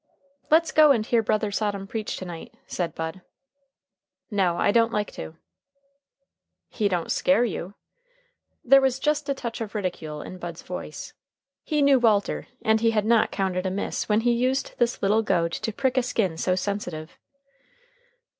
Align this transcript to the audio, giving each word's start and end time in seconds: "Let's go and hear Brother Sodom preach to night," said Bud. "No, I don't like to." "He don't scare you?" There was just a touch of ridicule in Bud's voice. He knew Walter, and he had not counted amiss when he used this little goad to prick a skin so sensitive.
"Let's 0.49 0.71
go 0.71 0.89
and 0.91 1.05
hear 1.05 1.21
Brother 1.21 1.51
Sodom 1.51 1.85
preach 1.85 2.17
to 2.17 2.25
night," 2.25 2.55
said 2.65 2.95
Bud. 2.95 3.21
"No, 4.31 4.57
I 4.57 4.71
don't 4.71 4.91
like 4.91 5.11
to." 5.11 5.35
"He 6.69 6.89
don't 6.89 7.11
scare 7.11 7.45
you?" 7.45 7.75
There 8.65 8.81
was 8.81 8.97
just 8.97 9.29
a 9.29 9.35
touch 9.35 9.61
of 9.61 9.75
ridicule 9.75 10.23
in 10.23 10.39
Bud's 10.39 10.63
voice. 10.63 11.13
He 11.63 11.83
knew 11.83 11.99
Walter, 11.99 12.47
and 12.63 12.81
he 12.81 12.89
had 12.89 13.05
not 13.05 13.29
counted 13.29 13.67
amiss 13.67 14.09
when 14.09 14.21
he 14.21 14.31
used 14.33 14.73
this 14.79 15.03
little 15.03 15.21
goad 15.21 15.51
to 15.51 15.71
prick 15.71 15.97
a 15.97 16.01
skin 16.01 16.35
so 16.35 16.55
sensitive. 16.55 17.19